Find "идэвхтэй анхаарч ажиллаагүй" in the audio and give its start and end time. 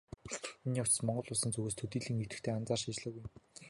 2.25-3.21